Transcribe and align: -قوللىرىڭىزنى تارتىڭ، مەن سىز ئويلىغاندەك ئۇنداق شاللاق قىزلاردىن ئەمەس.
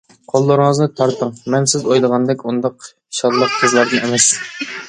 -قوللىرىڭىزنى 0.19 0.87
تارتىڭ، 0.99 1.33
مەن 1.55 1.69
سىز 1.75 1.85
ئويلىغاندەك 1.89 2.43
ئۇنداق 2.47 2.91
شاللاق 3.19 3.55
قىزلاردىن 3.63 4.09
ئەمەس. 4.09 4.31